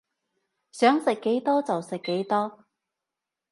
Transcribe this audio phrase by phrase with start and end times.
[0.71, 2.65] 想食幾多就食幾多